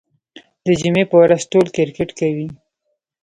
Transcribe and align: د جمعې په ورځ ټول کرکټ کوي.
د 0.65 0.67
جمعې 0.81 1.03
په 1.11 1.15
ورځ 1.23 1.41
ټول 1.51 1.65
کرکټ 1.75 2.09
کوي. 2.19 2.47